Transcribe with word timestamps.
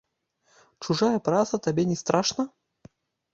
Чужая 0.85 1.19
праца 1.27 1.59
табе 1.67 1.83
не 1.91 1.97
страшна? 2.01 2.47